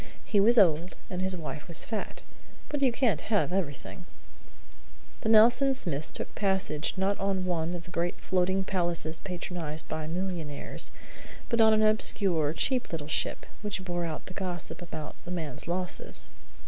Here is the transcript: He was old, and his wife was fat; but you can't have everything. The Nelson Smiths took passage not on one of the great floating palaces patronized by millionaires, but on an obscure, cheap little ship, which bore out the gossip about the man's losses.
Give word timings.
He 0.25 0.39
was 0.39 0.57
old, 0.57 0.95
and 1.11 1.21
his 1.21 1.37
wife 1.37 1.67
was 1.67 1.85
fat; 1.85 2.23
but 2.69 2.81
you 2.81 2.91
can't 2.91 3.21
have 3.29 3.53
everything. 3.53 4.07
The 5.21 5.29
Nelson 5.29 5.75
Smiths 5.75 6.09
took 6.09 6.33
passage 6.33 6.95
not 6.97 7.19
on 7.19 7.45
one 7.45 7.75
of 7.75 7.83
the 7.83 7.91
great 7.91 8.15
floating 8.19 8.63
palaces 8.63 9.19
patronized 9.19 9.87
by 9.87 10.07
millionaires, 10.07 10.89
but 11.49 11.61
on 11.61 11.71
an 11.71 11.83
obscure, 11.83 12.51
cheap 12.53 12.91
little 12.91 13.07
ship, 13.07 13.45
which 13.61 13.85
bore 13.85 14.03
out 14.03 14.25
the 14.25 14.33
gossip 14.33 14.81
about 14.81 15.13
the 15.23 15.29
man's 15.29 15.67
losses. 15.67 16.29